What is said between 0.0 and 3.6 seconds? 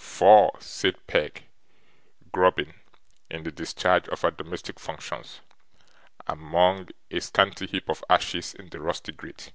'Faugh!' said Peg, grubbing, in the